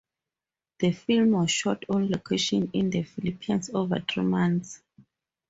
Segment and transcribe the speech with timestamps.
[0.79, 4.81] The film was shot on location in the Philippines over three months.